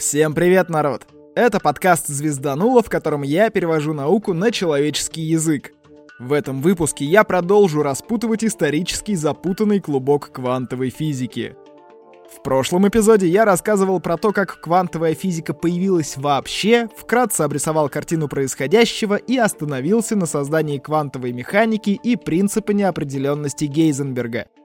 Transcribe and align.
Всем 0.00 0.32
привет, 0.32 0.70
народ! 0.70 1.06
Это 1.34 1.60
подкаст 1.60 2.06
«Звездануло», 2.06 2.82
в 2.82 2.88
котором 2.88 3.20
я 3.20 3.50
перевожу 3.50 3.92
науку 3.92 4.32
на 4.32 4.50
человеческий 4.50 5.20
язык. 5.20 5.72
В 6.18 6.32
этом 6.32 6.62
выпуске 6.62 7.04
я 7.04 7.22
продолжу 7.22 7.82
распутывать 7.82 8.42
исторический 8.42 9.14
запутанный 9.14 9.78
клубок 9.78 10.32
квантовой 10.32 10.88
физики. 10.88 11.54
В 12.34 12.42
прошлом 12.42 12.88
эпизоде 12.88 13.26
я 13.26 13.44
рассказывал 13.44 14.00
про 14.00 14.16
то, 14.16 14.32
как 14.32 14.62
квантовая 14.62 15.14
физика 15.14 15.52
появилась 15.52 16.16
вообще, 16.16 16.88
вкратце 16.96 17.42
обрисовал 17.42 17.90
картину 17.90 18.26
происходящего 18.26 19.16
и 19.16 19.36
остановился 19.36 20.16
на 20.16 20.24
создании 20.24 20.78
квантовой 20.78 21.32
механики 21.32 21.90
и 21.90 22.16
принципа 22.16 22.70
неопределенности 22.70 23.66
Гейзенберга— 23.66 24.46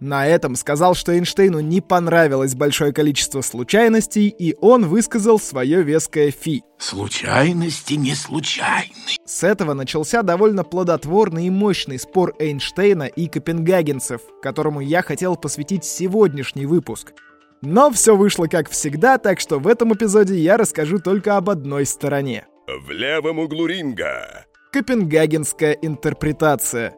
на 0.00 0.26
этом 0.26 0.54
сказал, 0.54 0.94
что 0.94 1.12
Эйнштейну 1.12 1.60
не 1.60 1.80
понравилось 1.80 2.54
большое 2.54 2.92
количество 2.92 3.40
случайностей, 3.40 4.28
и 4.28 4.54
он 4.60 4.86
высказал 4.86 5.40
свое 5.40 5.82
веское 5.82 6.30
фи. 6.30 6.62
Случайности 6.78 7.94
не 7.94 8.14
случайны. 8.14 8.92
С 9.24 9.42
этого 9.42 9.74
начался 9.74 10.22
довольно 10.22 10.62
плодотворный 10.62 11.46
и 11.46 11.50
мощный 11.50 11.98
спор 11.98 12.34
Эйнштейна 12.38 13.04
и 13.04 13.26
копенгагенцев, 13.26 14.20
которому 14.40 14.80
я 14.80 15.02
хотел 15.02 15.36
посвятить 15.36 15.84
сегодняшний 15.84 16.66
выпуск. 16.66 17.12
Но 17.60 17.90
все 17.90 18.16
вышло 18.16 18.46
как 18.46 18.70
всегда, 18.70 19.18
так 19.18 19.40
что 19.40 19.58
в 19.58 19.66
этом 19.66 19.92
эпизоде 19.92 20.36
я 20.38 20.56
расскажу 20.56 21.00
только 21.00 21.36
об 21.36 21.50
одной 21.50 21.86
стороне. 21.86 22.46
В 22.68 22.92
левом 22.92 23.40
углу 23.40 23.66
ринга. 23.66 24.44
Копенгагенская 24.70 25.72
интерпретация 25.72 26.94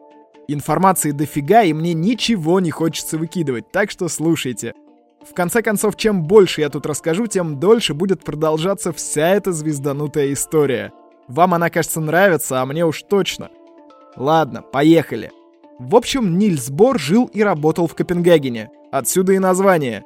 Информации 0.53 1.11
дофига, 1.11 1.63
и 1.63 1.73
мне 1.73 1.93
ничего 1.93 2.59
не 2.59 2.71
хочется 2.71 3.17
выкидывать, 3.17 3.71
так 3.71 3.91
что 3.91 4.07
слушайте. 4.07 4.73
В 5.29 5.33
конце 5.33 5.61
концов, 5.61 5.95
чем 5.95 6.23
больше 6.23 6.61
я 6.61 6.69
тут 6.69 6.85
расскажу, 6.85 7.27
тем 7.27 7.59
дольше 7.59 7.93
будет 7.93 8.23
продолжаться 8.23 8.91
вся 8.91 9.29
эта 9.29 9.51
звезданутая 9.51 10.33
история. 10.33 10.91
Вам 11.27 11.53
она, 11.53 11.69
кажется, 11.69 12.01
нравится, 12.01 12.61
а 12.61 12.65
мне 12.65 12.85
уж 12.85 13.03
точно. 13.03 13.49
Ладно, 14.15 14.61
поехали. 14.61 15.31
В 15.79 15.95
общем, 15.95 16.37
Нильс 16.37 16.69
Бор 16.69 16.99
жил 16.99 17.25
и 17.25 17.41
работал 17.41 17.87
в 17.87 17.95
Копенгагене. 17.95 18.69
Отсюда 18.91 19.33
и 19.33 19.39
название. 19.39 20.03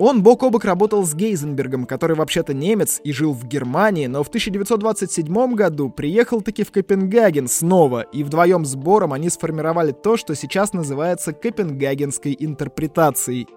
Он 0.00 0.22
бок 0.22 0.44
о 0.44 0.50
бок 0.50 0.64
работал 0.64 1.04
с 1.04 1.12
Гейзенбергом, 1.12 1.84
который 1.84 2.14
вообще-то 2.14 2.54
немец 2.54 3.00
и 3.02 3.12
жил 3.12 3.32
в 3.32 3.44
Германии, 3.44 4.06
но 4.06 4.22
в 4.22 4.28
1927 4.28 5.54
году 5.54 5.90
приехал 5.90 6.40
таки 6.40 6.62
в 6.62 6.70
Копенгаген 6.70 7.48
снова, 7.48 8.02
и 8.02 8.22
вдвоем 8.22 8.64
с 8.64 8.76
Бором 8.76 9.12
они 9.12 9.28
сформировали 9.28 9.90
то, 9.90 10.16
что 10.16 10.36
сейчас 10.36 10.72
называется 10.72 11.32
Копенгагенской 11.32 12.36
интерпретацией. 12.38 13.48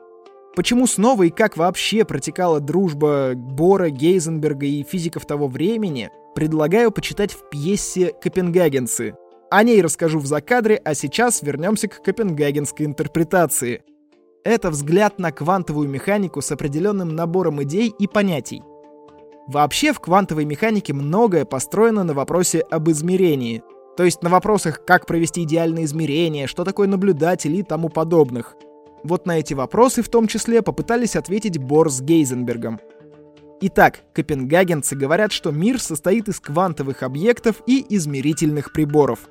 Почему 0.56 0.88
снова 0.88 1.24
и 1.24 1.30
как 1.30 1.58
вообще 1.58 2.06
протекала 2.06 2.60
дружба 2.60 3.34
Бора, 3.36 3.92
Гейзенберга 3.92 4.66
и 4.66 4.84
физиков 4.84 5.28
того 5.28 5.48
времени, 5.48 6.10
предлагаю 6.34 6.92
почитать 6.92 7.34
в 7.34 7.50
пьесе 7.52 8.14
«Копенгагенцы». 8.20 9.14
О 9.52 9.64
ней 9.64 9.82
расскажу 9.82 10.18
в 10.18 10.26
закадре, 10.26 10.82
а 10.84 10.96
сейчас 10.96 11.44
вернемся 11.44 11.88
к 11.88 12.02
копенгагенской 12.02 12.86
интерпретации— 12.88 13.84
это 14.44 14.70
взгляд 14.70 15.20
на 15.20 15.32
квантовую 15.32 15.90
механику 15.90 16.42
с 16.42 16.52
определенным 16.52 17.16
набором 17.16 17.62
идей 17.64 17.94
и 17.98 18.08
понятий. 18.08 18.64
Вообще 19.48 19.94
в 19.94 20.00
квантовой 20.00 20.46
механике 20.46 20.94
многое 20.94 21.46
построено 21.46 22.04
на 22.04 22.14
вопросе 22.14 22.62
об 22.62 22.90
измерении, 22.90 23.64
то 23.98 24.04
есть 24.04 24.24
на 24.24 24.30
вопросах, 24.30 24.86
как 24.86 25.06
провести 25.06 25.44
идеальное 25.44 25.84
измерение, 25.84 26.48
что 26.48 26.64
такое 26.64 26.88
наблюдатель 26.88 27.56
и 27.56 27.64
тому 27.64 27.90
подобных. 27.90 28.56
Вот 29.04 29.26
на 29.26 29.40
эти 29.40 29.54
вопросы 29.54 30.04
в 30.04 30.10
том 30.10 30.28
числе 30.28 30.62
попытались 30.62 31.16
ответить 31.16 31.58
Бор 31.58 31.90
с 31.90 32.02
Гейзенбергом. 32.02 32.80
Итак, 33.62 34.02
копенгагенцы 34.14 34.96
говорят, 34.96 35.32
что 35.32 35.52
мир 35.52 35.80
состоит 35.80 36.28
из 36.30 36.40
квантовых 36.40 37.04
объектов 37.04 37.62
и 37.66 37.86
измерительных 37.90 38.72
приборов 38.72 39.30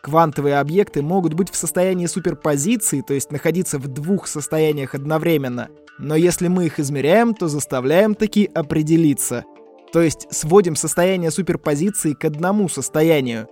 Квантовые 0.00 0.60
объекты 0.60 1.02
могут 1.02 1.34
быть 1.34 1.50
в 1.50 1.56
состоянии 1.56 2.06
суперпозиции, 2.06 3.02
то 3.06 3.14
есть 3.14 3.32
находиться 3.32 3.78
в 3.78 3.88
двух 3.88 4.28
состояниях 4.28 4.94
одновременно. 4.94 5.68
Но 5.98 6.14
если 6.14 6.46
мы 6.48 6.66
их 6.66 6.78
измеряем, 6.78 7.34
то 7.34 7.48
заставляем 7.48 8.14
таки 8.14 8.48
определиться. 8.54 9.44
То 9.92 10.00
есть 10.00 10.28
сводим 10.30 10.76
состояние 10.76 11.30
суперпозиции 11.30 12.12
к 12.12 12.24
одному 12.24 12.68
состоянию. 12.68 13.48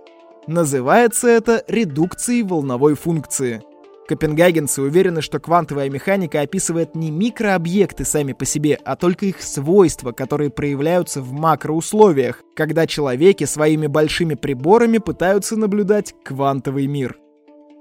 Называется 0.47 1.27
это 1.27 1.63
редукцией 1.67 2.43
волновой 2.43 2.95
функции. 2.95 3.61
Копенгагенцы 4.07 4.81
уверены, 4.81 5.21
что 5.21 5.39
квантовая 5.39 5.89
механика 5.89 6.39
описывает 6.39 6.95
не 6.95 7.11
микрообъекты 7.11 8.05
сами 8.05 8.31
по 8.31 8.45
себе, 8.45 8.79
а 8.85 8.95
только 8.95 9.25
их 9.25 9.41
свойства, 9.41 10.13
которые 10.13 10.49
проявляются 10.49 11.21
в 11.21 11.33
макроусловиях, 11.33 12.41
когда 12.55 12.87
человеки 12.87 13.43
своими 13.43 13.87
большими 13.87 14.35
приборами 14.35 14.99
пытаются 14.99 15.57
наблюдать 15.57 16.15
квантовый 16.23 16.87
мир. 16.87 17.17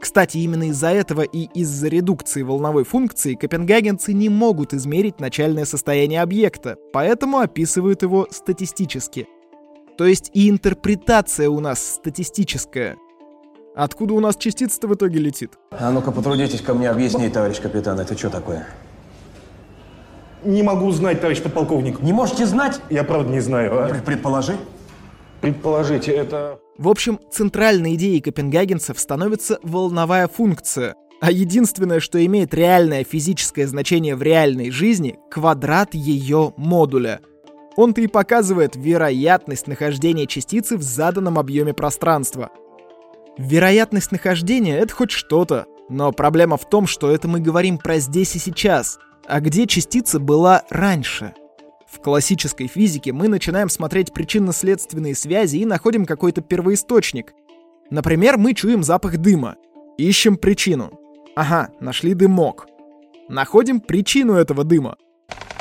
Кстати, 0.01 0.39
именно 0.39 0.65
из-за 0.71 0.89
этого 0.89 1.23
и 1.23 1.49
из-за 1.55 1.89
редукции 1.89 2.43
волновой 2.43 2.85
функции 2.85 3.35
копенгагенцы 3.35 4.13
не 4.13 4.29
могут 4.29 4.75
измерить 4.75 5.21
начальное 5.21 5.65
состояние 5.65 6.23
объекта, 6.23 6.77
поэтому 6.93 7.39
описывают 7.39 8.03
его 8.03 8.27
статистически. 8.31 9.29
То 9.97 10.05
есть 10.05 10.31
и 10.35 10.51
интерпретация 10.51 11.49
у 11.49 11.61
нас 11.61 11.95
статистическая— 11.95 12.97
Откуда 13.77 14.15
у 14.15 14.21
нас 14.21 14.37
частица-то 14.39 14.89
в 14.89 14.95
итоге 14.95 15.19
летит? 15.19 15.53
А 15.71 15.91
ну-ка, 15.91 16.11
потрудитесь 16.11 16.63
ко 16.63 16.73
мне 16.73 16.89
объяснить, 16.89 17.35
товарищ 17.35 17.61
капитан, 17.61 18.01
это 18.01 18.17
что 18.17 18.31
такое? 18.31 18.67
Не 20.45 20.63
могу 20.63 20.91
знать, 20.93 21.21
товарищ 21.21 21.43
подполковник. 21.43 22.01
Не 22.01 22.15
можете 22.15 22.47
знать? 22.47 22.81
Я 22.89 23.05
правда 23.05 23.31
не 23.31 23.41
знаю. 23.41 23.85
А? 23.85 23.89
Предположи. 24.03 24.57
Предположите, 25.43 26.11
это... 26.13 26.59
В 26.79 26.89
общем, 26.89 27.21
центральной 27.31 27.97
идеей 27.97 28.23
копенгагенцев 28.23 28.99
становится 28.99 29.59
волновая 29.63 30.27
функция, 30.27 30.95
а 31.21 31.31
единственное, 31.31 32.01
что 32.01 32.25
имеет 32.25 32.55
реальное 32.55 33.05
физическое 33.05 33.67
значение 33.67 34.17
в 34.17 34.23
реальной 34.23 34.71
жизни— 34.71 35.19
квадрат 35.31 35.93
ее 35.93 36.55
модуля. 36.57 37.21
Он-то 37.77 38.01
и 38.01 38.07
показывает 38.07 38.75
вероятность 38.75 39.67
нахождения 39.67 40.27
частицы 40.27 40.79
в 40.79 40.83
заданном 40.83 41.39
объеме 41.39 41.75
пространства— 41.75 42.49
Вероятность 43.39 44.13
нахождения— 44.13 44.79
это 44.79 44.95
хоть 44.95 45.11
что-то. 45.11 45.67
Но 45.89 46.11
проблема 46.13 46.57
в 46.57 46.69
том, 46.69 46.87
что 46.87 47.11
это 47.11 47.29
мы 47.29 47.41
говорим 47.41 47.79
про 47.79 47.99
здесь 47.99 48.35
и 48.35 48.39
сейчас. 48.39 48.99
А 49.27 49.41
где 49.41 49.67
частица 49.67 50.19
была 50.19 50.63
раньше? 50.71 51.35
В 51.87 52.01
классической 52.01 52.67
физике 52.67 53.13
мы 53.13 53.29
начинаем 53.29 53.69
смотреть 53.69 54.13
причинно-следственные 54.13 55.15
связи 55.15 55.59
и 55.59 55.65
находим 55.65 56.05
какой-то 56.05 56.41
первоисточник. 56.41 57.33
Например, 57.91 58.37
мы 58.37 58.55
чуем 58.55 58.83
запах 58.83 59.19
дыма. 59.19 59.57
Ищем 59.97 60.37
причину. 60.37 60.91
Ага, 61.37 61.71
нашли 61.81 62.15
дымок. 62.15 62.67
Находим 63.29 63.81
причину 63.81 64.35
этого 64.35 64.65
дыма. 64.65 64.97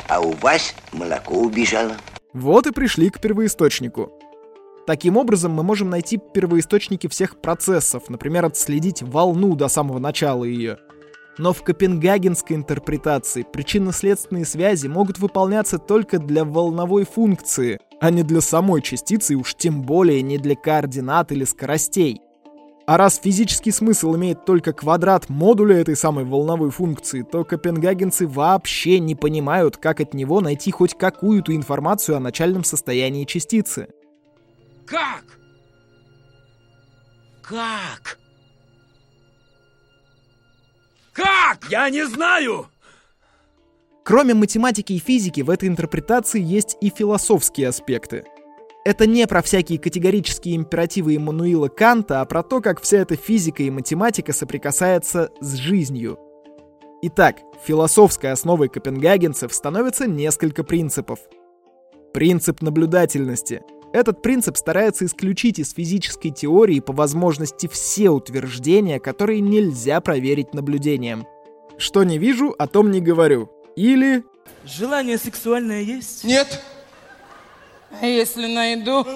А 0.08 0.20
у 0.20 0.32
вас 0.32 0.74
молоко 0.92 1.34
убежало. 1.34 1.96
Вот 2.32 2.66
и 2.66 2.72
пришли 2.72 3.10
к 3.10 3.20
первоисточнику. 3.20 4.15
Таким 4.86 5.16
образом, 5.16 5.52
мы 5.52 5.64
можем 5.64 5.90
найти 5.90 6.16
первоисточники 6.16 7.08
всех 7.08 7.40
процессов, 7.40 8.08
например, 8.08 8.44
отследить 8.44 9.02
волну 9.02 9.56
до 9.56 9.66
самого 9.66 9.98
начала 9.98 10.44
ее. 10.44 10.78
Но 11.38 11.52
в 11.52 11.62
копенгагенской 11.62 12.56
интерпретации 12.56 13.44
причинно-следственные 13.52 14.46
связи 14.46 14.86
могут 14.86 15.18
выполняться 15.18 15.78
только 15.78 16.18
для 16.18 16.44
волновой 16.44 17.04
функции, 17.04 17.80
а 18.00 18.10
не 18.10 18.22
для 18.22 18.40
самой 18.40 18.80
частицы 18.80 19.34
и 19.34 19.36
уж 19.36 19.54
тем 19.56 19.82
более 19.82 20.22
не 20.22 20.38
для 20.38 20.54
координат 20.54 21.32
или 21.32 21.44
скоростей. 21.44 22.20
А 22.86 22.96
раз 22.96 23.20
физический 23.22 23.72
смысл 23.72 24.14
имеет 24.14 24.44
только 24.44 24.72
квадрат 24.72 25.28
модуля 25.28 25.76
этой 25.76 25.96
самой 25.96 26.24
волновой 26.24 26.70
функции, 26.70 27.22
то 27.22 27.42
копенгагенцы 27.42 28.28
вообще 28.28 29.00
не 29.00 29.16
понимают, 29.16 29.76
как 29.76 30.00
от 30.00 30.14
него 30.14 30.40
найти 30.40 30.70
хоть 30.70 30.96
какую-то 30.96 31.54
информацию 31.56 32.16
о 32.16 32.20
начальном 32.20 32.62
состоянии 32.62 33.24
частицы. 33.24 33.88
Как? 34.86 35.24
Как? 37.42 38.18
Как? 41.12 41.70
Я 41.70 41.90
не 41.90 42.06
знаю! 42.06 42.66
Кроме 44.04 44.34
математики 44.34 44.92
и 44.92 44.98
физики, 45.00 45.40
в 45.40 45.50
этой 45.50 45.68
интерпретации 45.68 46.40
есть 46.40 46.76
и 46.80 46.90
философские 46.90 47.68
аспекты. 47.68 48.24
Это 48.84 49.08
не 49.08 49.26
про 49.26 49.42
всякие 49.42 49.80
категорические 49.80 50.54
императивы 50.54 51.16
Иммануила 51.16 51.66
Канта, 51.66 52.20
а 52.20 52.24
про 52.24 52.44
то, 52.44 52.60
как 52.60 52.80
вся 52.80 52.98
эта 52.98 53.16
физика 53.16 53.64
и 53.64 53.70
математика 53.70 54.32
соприкасается 54.32 55.32
с 55.40 55.54
жизнью. 55.54 56.20
Итак, 57.02 57.38
философской 57.64 58.30
основой 58.30 58.68
копенгагенцев 58.68 59.52
становится 59.52 60.06
несколько 60.06 60.62
принципов. 60.62 61.18
Принцип 62.12 62.62
наблюдательности— 62.62 63.62
этот 63.96 64.20
принцип 64.20 64.58
старается 64.58 65.06
исключить 65.06 65.58
из 65.58 65.72
физической 65.72 66.28
теории 66.28 66.80
по 66.80 66.92
возможности 66.92 67.66
все 67.66 68.10
утверждения, 68.10 69.00
которые 69.00 69.40
нельзя 69.40 70.02
проверить 70.02 70.52
наблюдением. 70.52 71.26
Что 71.78 72.04
не 72.04 72.18
вижу, 72.18 72.54
о 72.58 72.66
том 72.66 72.90
не 72.90 73.00
говорю. 73.00 73.50
Или 73.74 74.22
Желание 74.66 75.16
сексуальное 75.16 75.80
есть? 75.80 76.24
Нет. 76.24 76.62
А 77.98 78.04
если 78.04 78.52
найду? 78.52 79.06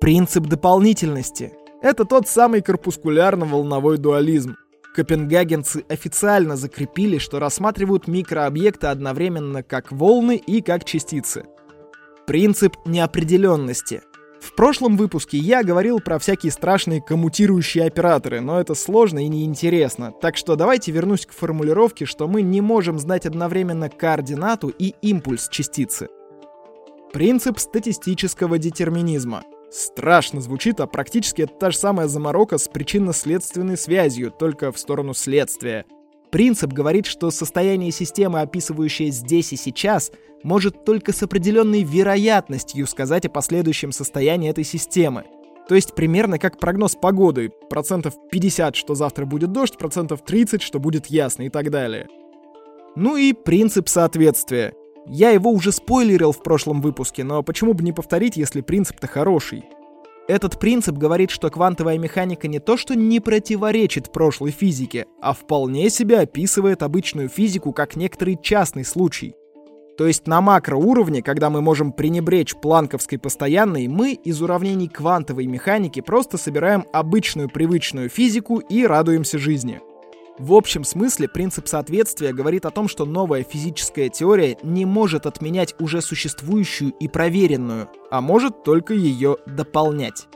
Принцип 0.00 0.46
дополнительности. 0.46 1.52
Это 1.82 2.06
тот 2.06 2.26
самый 2.26 2.62
корпускулярно-волновой 2.62 3.98
дуализм. 3.98 4.56
Копенгагенцы 4.94 5.84
официально 5.90 6.56
закрепили, 6.56 7.18
что 7.18 7.38
рассматривают 7.38 8.08
микрообъекты 8.08 8.86
одновременно 8.86 9.62
как 9.62 9.92
волны 9.92 10.36
и 10.36 10.62
как 10.62 10.84
частицы. 10.84 11.44
Принцип 12.26 12.76
неопределенности. 12.86 14.00
В 14.40 14.54
прошлом 14.54 14.96
выпуске 14.96 15.36
я 15.36 15.62
говорил 15.62 16.00
про 16.00 16.18
всякие 16.18 16.52
страшные 16.52 17.02
коммутирующие 17.02 17.84
операторы, 17.84 18.40
но 18.40 18.58
это 18.58 18.74
сложно 18.74 19.18
и 19.22 19.28
неинтересно, 19.28 20.10
так 20.10 20.38
что 20.38 20.56
давайте 20.56 20.90
вернусь 20.90 21.26
к 21.26 21.32
формулировке, 21.32 22.06
что 22.06 22.26
мы 22.26 22.40
не 22.40 22.62
можем 22.62 22.98
знать 22.98 23.26
одновременно 23.26 23.90
координату 23.90 24.68
и 24.68 24.94
импульс 25.02 25.48
частицы. 25.50 26.08
Принцип 27.12 27.58
статистического 27.58 28.56
детерминизма. 28.56 29.42
Страшно 29.70 30.40
звучит, 30.40 30.80
а 30.80 30.86
практически 30.86 31.42
это 31.42 31.52
та 31.54 31.70
же 31.72 31.76
самая 31.76 32.08
заморока 32.08 32.56
с 32.56 32.68
причинно-следственной 32.68 33.76
связью, 33.76 34.30
только 34.30 34.72
в 34.72 34.78
сторону 34.78 35.12
следствия. 35.12 35.84
Принцип 36.34 36.72
говорит, 36.72 37.06
что 37.06 37.30
состояние 37.30 37.92
системы, 37.92 38.40
описывающее 38.40 39.12
здесь 39.12 39.52
и 39.52 39.56
сейчас, 39.56 40.10
может 40.42 40.84
только 40.84 41.12
с 41.12 41.22
определенной 41.22 41.84
вероятностью 41.84 42.88
сказать 42.88 43.24
о 43.24 43.30
последующем 43.30 43.92
состоянии 43.92 44.50
этой 44.50 44.64
системы. 44.64 45.26
То 45.68 45.76
есть 45.76 45.94
примерно 45.94 46.40
как 46.40 46.58
прогноз 46.58 46.96
погоды. 46.96 47.52
Процентов 47.70 48.14
50, 48.32 48.74
что 48.74 48.96
завтра 48.96 49.26
будет 49.26 49.52
дождь, 49.52 49.78
процентов 49.78 50.24
30, 50.24 50.60
что 50.60 50.80
будет 50.80 51.06
ясно 51.06 51.44
и 51.44 51.50
так 51.50 51.70
далее. 51.70 52.08
Ну 52.96 53.16
и 53.16 53.32
принцип 53.32 53.88
соответствия. 53.88 54.74
Я 55.06 55.30
его 55.30 55.52
уже 55.52 55.70
спойлерил 55.70 56.32
в 56.32 56.42
прошлом 56.42 56.80
выпуске, 56.82 57.22
но 57.22 57.44
почему 57.44 57.74
бы 57.74 57.84
не 57.84 57.92
повторить, 57.92 58.36
если 58.36 58.60
принцип-то 58.60 59.06
хороший? 59.06 59.62
Этот 60.26 60.58
принцип 60.58 60.96
говорит, 60.96 61.30
что 61.30 61.50
квантовая 61.50 61.98
механика 61.98 62.48
не 62.48 62.58
то 62.58 62.78
что 62.78 62.96
не 62.96 63.20
противоречит 63.20 64.10
прошлой 64.10 64.52
физике, 64.52 65.06
а 65.20 65.34
вполне 65.34 65.90
себе 65.90 66.20
описывает 66.20 66.82
обычную 66.82 67.28
физику 67.28 67.72
как 67.72 67.94
некоторый 67.94 68.38
частный 68.40 68.86
случай. 68.86 69.34
То 69.98 70.06
есть 70.06 70.26
на 70.26 70.40
макроуровне, 70.40 71.22
когда 71.22 71.50
мы 71.50 71.60
можем 71.60 71.92
пренебречь 71.92 72.56
планковской 72.56 73.18
постоянной, 73.18 73.86
мы 73.86 74.14
из 74.14 74.40
уравнений 74.40 74.88
квантовой 74.88 75.46
механики 75.46 76.00
просто 76.00 76.38
собираем 76.38 76.86
обычную 76.92 77.50
привычную 77.50 78.08
физику 78.08 78.58
и 78.58 78.86
радуемся 78.86 79.38
жизни. 79.38 79.80
В 80.38 80.52
общем 80.52 80.82
смысле 80.82 81.28
принцип 81.28 81.68
соответствия 81.68 82.32
говорит 82.32 82.66
о 82.66 82.72
том, 82.72 82.88
что 82.88 83.04
новая 83.04 83.44
физическая 83.44 84.08
теория 84.08 84.58
не 84.64 84.84
может 84.84 85.26
отменять 85.26 85.76
уже 85.78 86.00
существующую 86.02 86.90
и 86.98 87.06
проверенную, 87.06 87.88
а 88.10 88.20
может 88.20 88.64
только 88.64 88.94
ее 88.94 89.36
дополнять. 89.46 90.26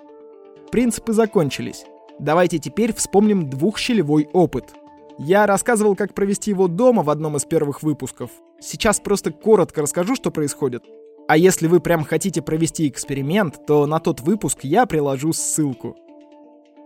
Принципы 0.71 1.13
закончились. 1.13 1.85
Давайте 2.21 2.59
теперь 2.59 2.95
вспомним 2.95 3.51
двухщелевой 3.51 4.29
опыт. 4.33 4.73
Я 5.19 5.47
рассказывал, 5.47 5.97
как 5.97 6.15
провести 6.15 6.53
его 6.53 6.69
дома 6.69 7.03
в 7.03 7.11
одном 7.11 7.37
из 7.37 7.45
первых 7.45 7.83
выпусков. 7.83 8.31
Сейчас 8.61 9.01
просто 9.01 9.33
коротко 9.33 9.83
расскажу, 9.83 10.15
что 10.15 10.31
происходит. 10.31 10.85
А 11.27 11.37
если 11.37 11.67
вы 11.67 11.81
прям 11.81 12.05
хотите 12.05 12.41
провести 12.41 12.89
эксперимент, 12.89 13.67
то 13.67 13.85
на 13.87 13.99
тот 13.99 14.21
выпуск 14.21 14.61
я 14.63 14.87
приложу 14.87 15.33
ссылку. 15.33 15.97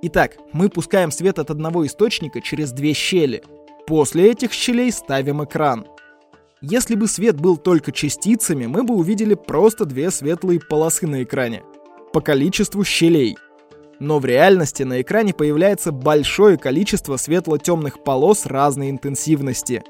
Итак, 0.02 0.36
мы 0.52 0.68
пускаем 0.68 1.10
свет 1.10 1.38
от 1.38 1.50
одного 1.50 1.86
источника 1.86 2.40
через 2.40 2.72
две 2.72 2.92
щели. 2.92 3.42
После 3.86 4.30
этих 4.30 4.52
щелей 4.52 4.92
ставим 4.92 5.42
экран. 5.44 5.86
Если 6.60 6.94
бы 6.94 7.08
свет 7.08 7.40
был 7.40 7.56
только 7.56 7.92
частицами, 7.92 8.66
мы 8.66 8.84
бы 8.84 8.94
увидели 8.94 9.34
просто 9.34 9.84
две 9.84 10.10
светлые 10.10 10.60
полосы 10.60 11.06
на 11.06 11.22
экране. 11.22 11.62
По 12.12 12.20
количеству 12.20 12.84
щелей– 12.84 13.36
но 14.02 14.18
в 14.18 14.24
реальности 14.24 14.82
на 14.82 15.00
экране 15.00 15.32
появляется 15.32 15.92
большое 15.92 16.58
количество 16.58 17.16
светло-темных 17.16 18.02
полос 18.02 18.46
разной 18.46 18.90
интенсивности. 18.90 19.84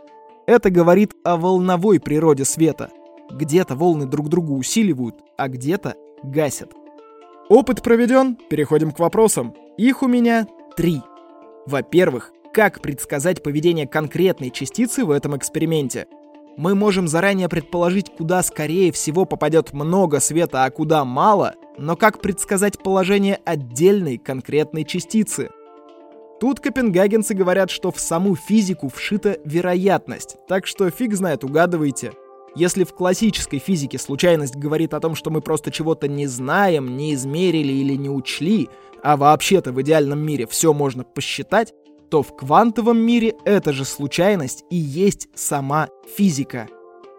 Это 0.46 0.68
говорит 0.68 1.14
о 1.24 1.38
волновой 1.38 1.98
природе 1.98 2.44
света. 2.44 2.90
Где-то 3.30 3.74
волны 3.74 4.04
друг 4.04 4.28
друга 4.28 4.50
усиливают, 4.50 5.14
а 5.38 5.48
где-то 5.48 5.94
гасят. 6.22 6.72
Опыт 7.48 7.80
проведен, 7.82 8.36
переходим 8.50 8.90
к 8.90 8.98
вопросам. 8.98 9.54
Их 9.78 10.02
у 10.02 10.06
меня 10.06 10.46
три. 10.76 11.00
Во-первых, 11.66 12.32
как 12.52 12.82
предсказать 12.82 13.42
поведение 13.42 13.86
конкретной 13.86 14.50
частицы 14.50 15.04
в 15.04 15.10
этом 15.10 15.34
эксперименте? 15.36 16.06
Мы 16.58 16.74
можем 16.74 17.08
заранее 17.08 17.48
предположить, 17.48 18.14
куда 18.14 18.42
скорее 18.42 18.92
всего 18.92 19.24
попадет 19.24 19.72
много 19.72 20.20
света, 20.20 20.64
а 20.64 20.70
куда 20.70 21.06
мало, 21.06 21.54
но 21.78 21.96
как 21.96 22.20
предсказать 22.20 22.82
положение 22.82 23.40
отдельной 23.46 24.18
конкретной 24.18 24.84
частицы? 24.84 25.48
Тут 26.38 26.60
копенгагенцы 26.60 27.32
говорят, 27.32 27.70
что 27.70 27.90
в 27.90 27.98
саму 27.98 28.36
физику 28.36 28.90
вшита 28.90 29.38
вероятность, 29.46 30.36
так 30.48 30.66
что 30.66 30.90
фиг 30.90 31.14
знает, 31.14 31.44
угадывайте. 31.44 32.12
Если 32.54 32.84
в 32.84 32.92
классической 32.92 33.58
физике 33.58 33.98
случайность 33.98 34.56
говорит 34.56 34.92
о 34.92 35.00
том, 35.00 35.14
что 35.14 35.30
мы 35.30 35.40
просто 35.40 35.70
чего-то 35.70 36.06
не 36.06 36.26
знаем, 36.26 36.96
не 36.96 37.14
измерили 37.14 37.72
или 37.72 37.94
не 37.94 38.10
учли, 38.10 38.68
а 39.02 39.16
вообще-то 39.16 39.72
в 39.72 39.80
идеальном 39.80 40.20
мире 40.20 40.46
все 40.46 40.74
можно 40.74 41.02
посчитать, 41.02 41.72
то 42.10 42.22
в 42.22 42.36
квантовом 42.36 42.98
мире 42.98 43.34
эта 43.46 43.72
же 43.72 43.86
случайность 43.86 44.64
и 44.68 44.76
есть 44.76 45.28
сама 45.34 45.88
физика. 46.14 46.68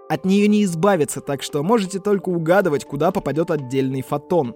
От 0.08 0.24
нее 0.24 0.48
не 0.48 0.64
избавиться, 0.66 1.20
так 1.20 1.42
что 1.42 1.64
можете 1.64 2.00
только 2.00 2.30
угадывать, 2.30 2.86
куда 2.86 3.12
попадет 3.12 3.50
отдельный 3.50 4.04
фотон. 4.04 4.56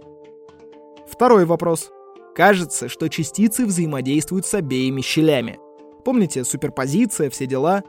Второй 1.09 1.45
вопрос. 1.45 1.89
Кажется, 2.35 2.87
что 2.87 3.09
частицы 3.09 3.65
взаимодействуют 3.65 4.45
с 4.45 4.53
обеими 4.53 5.01
щелями. 5.01 5.59
Помните, 6.05 6.43
суперпозиция, 6.43 7.31
все 7.31 7.47
дела? 7.47 7.83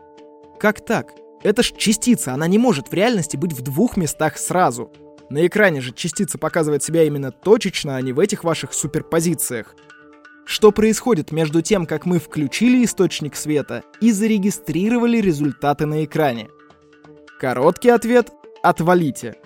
Как 0.58 0.82
так? 0.82 1.12
Это 1.43 1.62
ж 1.62 1.73
частица, 1.76 2.35
она 2.35 2.46
не 2.49 2.58
может 2.58 2.88
в 2.88 2.93
реальности 2.94 3.37
быть 3.37 3.52
в 3.52 3.62
двух 3.62 3.96
местах 3.96 4.38
сразу. 4.38 4.93
На 5.31 5.46
экране 5.46 5.81
же 5.81 5.93
частица 5.93 6.38
показывает 6.38 6.82
себя 6.82 7.05
именно 7.05 7.31
точечно, 7.31 7.96
а 7.96 8.02
не 8.02 8.12
в 8.12 8.19
этих 8.19 8.44
ваших 8.44 8.73
суперпозициях. 8.73 9.75
Что 10.46 10.73
происходит 10.73 11.31
между 11.31 11.61
тем, 11.61 11.85
как 11.85 12.06
мы 12.06 12.19
включили 12.19 12.85
источник 12.85 13.37
света 13.37 13.82
и 14.00 14.11
зарегистрировали 14.11 15.19
результаты 15.19 15.85
на 15.85 16.05
экране? 16.05 16.49
Короткий 17.38 17.91
ответ– 17.91 18.32
отвалите. 18.62 19.36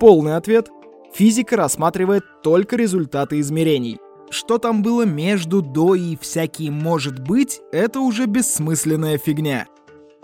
Полный 0.00 0.36
ответ– 0.36 0.68
физика 1.14 1.56
рассматривает 1.56 2.24
только 2.42 2.74
результаты 2.74 3.38
измерений. 3.38 3.98
Что 4.30 4.58
там 4.58 4.82
было 4.82 5.04
между, 5.04 5.62
до 5.62 5.94
и 5.94 6.16
всякие 6.16 6.72
может 6.72 7.20
быть– 7.20 7.60
это 7.72 8.00
уже 8.00 8.26
бессмысленная 8.26 9.18
фигня. 9.18 9.68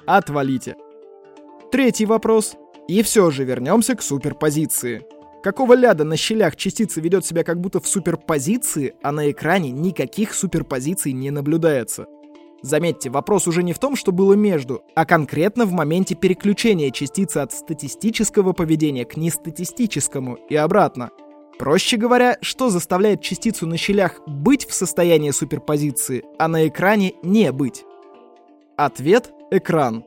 Отвалите. 0.06 0.74
Третий 1.70 2.04
вопрос. 2.04 2.56
И 2.88 3.02
все 3.02 3.30
же 3.30 3.44
вернемся 3.44 3.94
к 3.94 4.02
суперпозиции. 4.02 5.02
Какого 5.42 5.74
ляда 5.74 6.02
на 6.02 6.16
щелях 6.16 6.56
частица 6.56 7.00
ведет 7.00 7.24
себя 7.24 7.44
как 7.44 7.60
будто 7.60 7.80
в 7.80 7.86
суперпозиции, 7.86 8.94
а 9.02 9.12
на 9.12 9.30
экране 9.30 9.70
никаких 9.70 10.34
суперпозиций 10.34 11.12
не 11.12 11.30
наблюдается? 11.30 12.06
Заметьте, 12.62 13.08
вопрос 13.08 13.46
уже 13.46 13.62
не 13.62 13.72
в 13.72 13.78
том, 13.78 13.94
что 13.94 14.10
было 14.10 14.34
между, 14.34 14.82
а 14.94 15.06
конкретно 15.06 15.64
в 15.64 15.72
моменте 15.72 16.16
переключения 16.16 16.90
частицы 16.90 17.38
от 17.38 17.52
статистического 17.52 18.52
поведения 18.52 19.04
к 19.04 19.16
нестатистическому 19.16 20.34
и 20.50 20.56
обратно. 20.56 21.10
Проще 21.58 21.96
говоря, 21.96 22.36
что 22.42 22.68
заставляет 22.68 23.22
частицу 23.22 23.66
на 23.66 23.76
щелях 23.76 24.20
быть 24.26 24.66
в 24.66 24.74
состоянии 24.74 25.30
суперпозиции, 25.30 26.24
а 26.38 26.48
на 26.48 26.66
экране 26.66 27.14
не 27.22 27.52
быть? 27.52 27.84
Ответ— 28.76 29.30
экран. 29.50 30.04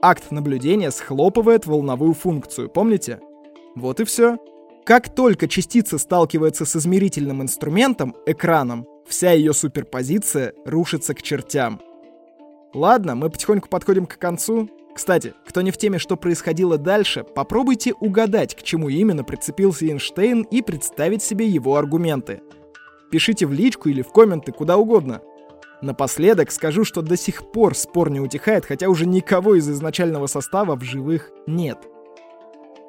Акт 0.00 0.30
наблюдения 0.30 0.92
схлопывает 0.92 1.66
волновую 1.66 2.14
функцию, 2.14 2.68
помните? 2.68 3.20
Вот 3.74 3.98
и 3.98 4.04
все. 4.04 4.38
Как 4.84 5.12
только 5.12 5.48
частица 5.48 5.98
сталкивается 5.98 6.64
с 6.64 6.76
измерительным 6.76 7.42
инструментом, 7.42 8.14
экраном, 8.24 8.86
вся 9.08 9.32
ее 9.32 9.52
суперпозиция 9.52 10.54
рушится 10.64 11.14
к 11.14 11.22
чертям. 11.22 11.80
Ладно, 12.72 13.16
мы 13.16 13.28
потихоньку 13.28 13.68
подходим 13.68 14.06
к 14.06 14.18
концу. 14.18 14.70
Кстати, 14.94 15.34
кто 15.44 15.62
не 15.62 15.72
в 15.72 15.76
теме, 15.76 15.98
что 15.98 16.16
происходило 16.16 16.78
дальше, 16.78 17.24
попробуйте 17.24 17.92
угадать, 17.92 18.54
к 18.54 18.62
чему 18.62 18.88
именно 18.88 19.24
прицепился 19.24 19.84
Эйнштейн 19.86 20.42
и 20.42 20.62
представить 20.62 21.24
себе 21.24 21.46
его 21.46 21.74
аргументы. 21.76 22.40
Пишите 23.10 23.46
в 23.46 23.52
личку 23.52 23.88
или 23.88 24.02
в 24.02 24.12
комменты, 24.12 24.52
куда 24.52 24.76
угодно. 24.76 25.22
Напоследок 25.80 26.50
скажу, 26.50 26.84
что 26.84 27.02
до 27.02 27.16
сих 27.16 27.52
пор 27.52 27.74
спор 27.76 28.10
не 28.10 28.20
утихает, 28.20 28.64
хотя 28.64 28.88
уже 28.88 29.06
никого 29.06 29.54
из 29.54 29.68
изначального 29.68 30.26
состава 30.26 30.74
в 30.76 30.82
живых 30.82 31.30
нет. 31.46 31.78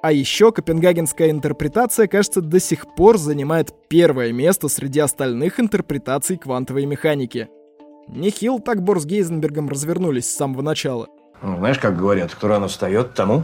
А 0.02 0.12
еще 0.12 0.52
копенгагенская 0.52 1.30
интерпретация, 1.30 2.08
кажется, 2.08 2.42
до 2.42 2.60
сих 2.60 2.96
пор 2.96 3.18
занимает 3.18 3.74
первое 3.90 4.32
место 4.32 4.70
среди 4.70 5.00
остальных 5.02 5.60
интерпретаций 5.60 6.38
квантовой 6.38 6.86
механики. 6.86 7.50
Нехил 8.08 8.60
так 8.60 8.82
Бор 8.82 9.00
с 9.00 9.06
Гейзенбергом 9.06 9.70
развернулись 9.70 10.26
с 10.26 10.36
самого 10.36 10.62
начала. 10.62 11.08
Ну, 11.42 11.58
знаешь, 11.58 11.78
как 11.78 11.98
говорят, 11.98 12.34
кто 12.34 12.48
рано 12.48 12.68
встает, 12.68 13.14
тому 13.14 13.44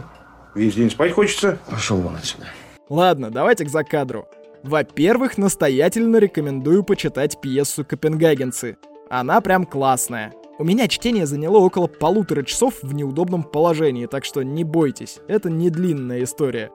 Весь 0.54 0.74
день 0.74 0.90
спать 0.90 1.12
хочется. 1.12 1.58
пошел 1.70 1.98
вон 1.98 2.16
отсюда. 2.16 2.46
Ладно, 2.88 3.30
давайте 3.30 3.64
к 3.64 3.68
закадру. 3.68 4.26
Во-первых, 4.62 5.38
настоятельно 5.38 6.16
рекомендую 6.16 6.82
почитать 6.82 7.40
пьесу 7.40 7.84
«Копенгагенцы». 7.84 8.78
Она 9.08 9.40
прям 9.40 9.64
классная. 9.64 10.32
У 10.58 10.64
меня 10.64 10.88
чтение 10.88 11.26
заняло 11.26 11.58
около 11.58 11.86
полутора 11.86 12.42
часов 12.42 12.82
в 12.82 12.94
неудобном 12.94 13.44
положении, 13.44 14.06
так 14.06 14.24
что 14.24 14.42
не 14.42 14.64
бойтесь, 14.64 15.18
это 15.28 15.50
не 15.50 15.70
длинная 15.70 16.24
история. 16.24 16.72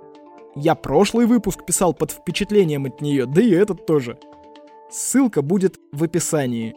Я 0.55 0.75
прошлый 0.75 1.25
выпуск 1.25 1.65
писал 1.65 1.93
под 1.93 2.11
впечатлением 2.11 2.85
от 2.85 3.01
нее, 3.01 3.25
да 3.25 3.41
и 3.41 3.50
этот 3.51 3.85
тоже. 3.85 4.17
Ссылка 4.89 5.41
будет 5.41 5.79
в 5.91 6.03
описании. 6.03 6.75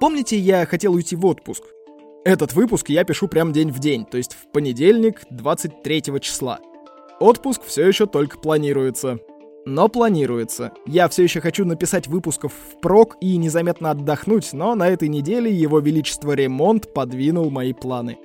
Помните, 0.00 0.38
я 0.38 0.64
хотел 0.66 0.94
уйти 0.94 1.16
в 1.16 1.26
отпуск? 1.26 1.64
Этот 2.24 2.54
выпуск 2.54 2.88
я 2.88 3.04
пишу 3.04 3.28
прям 3.28 3.52
день 3.52 3.70
в 3.70 3.78
день, 3.78 4.04
то 4.04 4.16
есть 4.16 4.34
в 4.34 4.50
понедельник, 4.52 5.22
23 5.30 6.02
числа. 6.20 6.60
Отпуск 7.20 7.62
все 7.64 7.86
еще 7.86 8.06
только 8.06 8.38
планируется. 8.38 9.18
Но 9.66 9.88
планируется. 9.88 10.72
Я 10.86 11.08
все 11.08 11.24
еще 11.24 11.40
хочу 11.40 11.64
написать 11.64 12.06
выпусков 12.06 12.52
впрок 12.52 13.16
и 13.20 13.36
незаметно 13.36 13.90
отдохнуть, 13.90 14.52
но 14.52 14.76
на 14.76 14.88
этой 14.88 15.08
неделе 15.08 15.52
его 15.52 15.80
величество 15.80 16.32
ремонт 16.32 16.94
подвинул 16.94 17.50
мои 17.50 17.72
планы. 17.72 18.16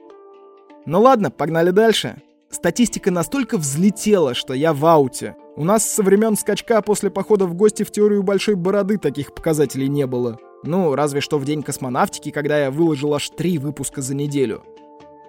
Ну 0.86 1.02
ладно, 1.02 1.32
погнали 1.32 1.72
дальше. 1.72 2.22
Статистика 2.52 3.10
настолько 3.10 3.58
взлетела, 3.58 4.36
что 4.36 4.54
я 4.54 4.72
в 4.72 4.86
ауте. 4.86 5.36
У 5.56 5.64
нас 5.64 5.84
со 5.84 6.04
времен 6.04 6.38
скачка 6.38 6.80
после 6.84 7.10
похода 7.10 7.48
в 7.48 7.56
гости 7.56 7.82
в 7.82 7.92
теорию 7.92 8.22
большой 8.22 8.54
бороды 8.54 9.00
таких 9.00 9.34
показателей 9.34 9.90
не 9.90 10.06
было. 10.06 10.38
Ну, 10.64 10.94
разве 10.94 11.22
что 11.22 11.40
в 11.40 11.46
день 11.46 11.64
космонавтики, 11.64 12.30
когда 12.30 12.66
я 12.66 12.70
выложил 12.70 13.16
аж 13.16 13.32
три 13.32 13.58
выпуска 13.58 14.04
за 14.04 14.14
неделю. 14.14 14.64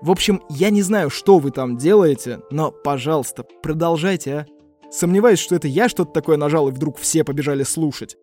В 0.02 0.10
общем, 0.10 0.42
я 0.50 0.68
не 0.68 0.82
знаю, 0.82 1.08
что 1.08 1.38
вы 1.38 1.52
там 1.52 1.78
делаете, 1.78 2.40
но, 2.50 2.70
пожалуйста, 2.70 3.46
продолжайте, 3.62 4.32
а. 4.34 4.46
Сомневаюсь, 4.92 5.38
что 5.38 5.54
это 5.54 5.68
я 5.68 5.88
что-то 5.88 6.12
такое 6.12 6.36
нажал, 6.36 6.68
и 6.68 6.72
вдруг 6.72 6.98
все 6.98 7.24
побежали 7.24 7.62
слушать. 7.62 8.18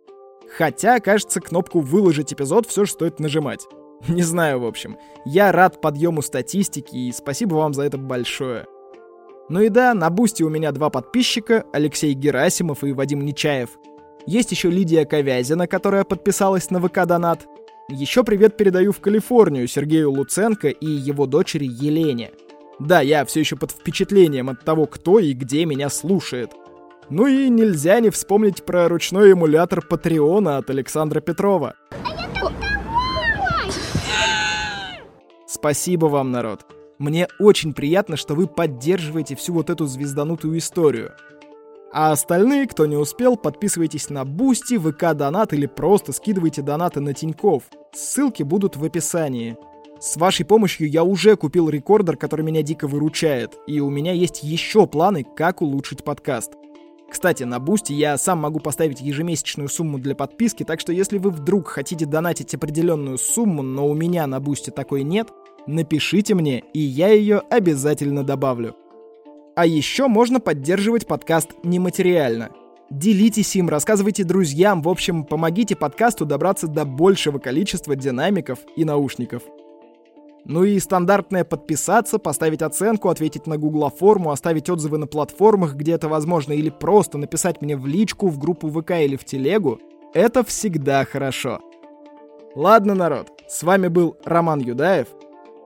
Хотя, 0.55 0.99
кажется, 0.99 1.41
кнопку 1.41 1.79
«Выложить 1.79 2.31
эпизод» 2.31 2.67
все 2.67 2.85
же 2.85 2.91
стоит 2.91 3.19
нажимать. 3.19 3.65
Не 4.07 4.21
знаю, 4.21 4.59
в 4.59 4.65
общем. 4.65 4.97
Я 5.25 5.51
рад 5.51 5.81
подъему 5.81 6.21
статистики, 6.21 6.95
и 6.95 7.11
спасибо 7.11 7.55
вам 7.55 7.73
за 7.73 7.83
это 7.83 7.97
большое. 7.97 8.67
Ну 9.49 9.61
и 9.61 9.69
да, 9.69 9.95
на 9.95 10.11
Boosty 10.12 10.43
у 10.43 10.49
меня 10.49 10.71
два 10.71 10.91
подписчика, 10.91 11.65
Алексей 11.73 12.13
Герасимов 12.13 12.83
и 12.83 12.93
Вадим 12.93 13.25
Нечаев. 13.25 13.71
Есть 14.27 14.51
еще 14.51 14.69
Лидия 14.69 15.05
Ковязина, 15.05 15.65
которая 15.65 16.03
подписалась 16.03 16.69
на 16.69 16.79
ВК-донат. 16.79 17.47
Еще 17.89 18.23
привет 18.23 18.57
передаю 18.57 18.91
в 18.91 18.99
Калифорнию 18.99 19.67
Сергею 19.67 20.11
Луценко 20.11 20.67
и 20.67 20.85
его 20.85 21.25
дочери 21.25 21.65
Елене. 21.65 22.29
Да, 22.79 23.01
я 23.01 23.25
все 23.25 23.41
еще 23.41 23.55
под 23.55 23.71
впечатлением 23.71 24.50
от 24.50 24.63
того, 24.63 24.86
кто 24.86 25.19
и 25.19 25.33
где 25.33 25.65
меня 25.65 25.89
слушает. 25.89 26.51
Ну 27.09 27.27
и 27.27 27.50
нельзя 27.50 28.00
не 28.00 28.09
вспомнить 28.09 28.63
про 28.63 28.88
ручной 28.88 29.31
эмулятор 29.31 29.81
Patreon 29.81 30.48
а 30.48 30.57
от 30.57 30.69
Александра 30.69 31.19
Петрова. 31.21 31.75
Спасибо 35.48 36.05
вам, 36.05 36.31
народ. 36.31 36.65
Мне 37.00 37.27
очень 37.39 37.74
приятно, 37.74 38.15
что 38.15 38.36
вы 38.36 38.48
поддерживаете 38.48 39.36
всю 39.36 39.53
вот 39.53 39.69
эту 39.69 39.88
звезданутую 39.88 40.57
историю. 40.57 41.13
А 41.91 42.12
остальные, 42.12 42.67
кто 42.67 42.86
не 42.86 42.95
успел, 42.95 43.36
подписывайтесь 43.36 44.09
на 44.09 44.24
Boosty, 44.24 44.77
ВК 44.77 45.15
Донат 45.15 45.53
или 45.53 45.65
просто 45.65 46.12
скидывайте 46.12 46.62
донаты 46.62 47.00
на 47.00 47.13
Тиньков. 47.13 47.63
Ссылки 47.93 48.43
будут 48.43 48.75
в 48.75 48.83
описании. 48.83 49.57
С 50.00 50.15
вашей 50.15 50.46
помощью 50.46 50.89
я 50.89 51.03
уже 51.03 51.36
купил 51.36 51.68
рекордер, 51.68 52.15
который 52.15 52.46
меня 52.46 52.62
дико 52.62 52.88
выручает, 52.88 53.58
и 53.68 53.82
у 53.82 53.89
меня 53.89 54.13
есть 54.13 54.44
еще 54.44 54.88
планы, 54.88 55.25
как 55.36 55.62
улучшить 55.62 56.06
подкаст. 56.06 56.53
Кстати, 57.12 57.44
на 57.44 57.60
Boosty 57.59 57.91
я 57.91 58.18
сам 58.18 58.39
могу 58.39 58.60
поставить 58.60 59.01
ежемесячную 59.01 59.68
сумму 59.68 59.98
для 59.98 60.15
подписки, 60.15 60.63
так 60.63 60.79
что 60.79 60.94
если 60.94 61.18
вы 61.18 61.32
вдруг 61.32 61.68
хотите 61.68 62.06
донатить 62.06 62.53
определенную 62.53 63.18
сумму, 63.18 63.62
но 63.62 63.89
у 63.89 63.94
меня 63.94 64.25
на 64.25 64.39
Boosty 64.39 64.69
такой 64.70 65.03
нет, 65.03 65.27
напишите 65.68 66.34
мне, 66.34 66.63
и 66.74 66.79
я 66.79 67.10
ее 67.10 67.39
обязательно 67.50 68.24
добавлю. 68.24 68.77
А 69.58 69.65
еще 69.65 70.08
можно 70.08 70.39
поддерживать 70.39 71.08
подкаст 71.08 71.50
нематериально. 71.63 72.51
Делитесь 72.89 73.53
им, 73.58 73.68
рассказывайте 73.68 74.24
друзьям, 74.24 74.82
в 74.82 74.88
общем, 74.88 75.25
помогите 75.25 75.75
подкасту 75.75 76.25
добраться 76.25 76.68
до 76.68 76.86
большего 76.86 77.38
количества 77.38 77.98
динамиков 77.98 78.60
и 78.77 78.86
наушников. 78.86 79.44
Ну 80.46 80.63
и 80.63 80.79
стандартное 80.79 81.43
подписаться, 81.43 82.17
поставить 82.17 82.62
оценку, 82.62 83.10
ответить 83.10 83.46
на 83.46 83.58
Гугла 83.58 83.89
форму, 83.89 84.31
оставить 84.31 84.69
отзывы 84.69 84.98
на 84.98 85.08
платформах, 85.08 85.75
где 85.75 85.93
это 85.93 86.08
возможно, 86.08 86.53
или 86.53 86.69
просто 86.69 87.17
написать 87.17 87.62
мне 87.62 87.75
в 87.75 87.86
личку, 87.86 88.27
в 88.27 88.39
группу 88.39 88.69
ВК 88.69 88.91
или 88.91 89.15
в 89.15 89.25
телегу— 89.25 89.79
это 90.13 90.43
всегда 90.43 91.05
хорошо. 91.05 91.62
Ладно, 92.55 92.96
народ, 92.96 93.31
с 93.48 93.62
вами 93.62 93.89
был 93.89 94.17
Роман 94.25 94.60
Юдаев. 94.60 95.08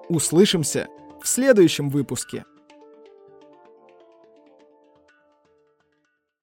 Услышимся 0.10 0.88
в 1.22 1.28
следующем 1.28 1.90
выпуске. 1.90 2.44